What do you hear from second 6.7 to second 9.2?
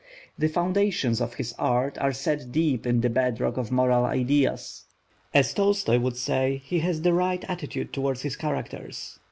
has the right attitude toward his characters.